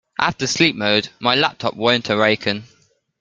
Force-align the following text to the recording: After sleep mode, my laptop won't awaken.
After 0.19 0.47
sleep 0.47 0.75
mode, 0.75 1.09
my 1.19 1.35
laptop 1.35 1.75
won't 1.75 2.09
awaken. 2.09 2.63